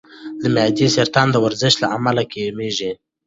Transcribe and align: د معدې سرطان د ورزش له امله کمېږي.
د 0.41 0.43
معدې 0.55 0.87
سرطان 0.95 1.27
د 1.31 1.35
ورزش 1.45 1.73
له 1.83 1.87
امله 1.97 2.23
کمېږي. 2.33 2.91